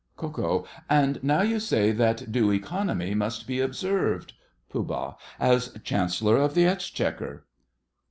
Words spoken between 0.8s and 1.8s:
And now you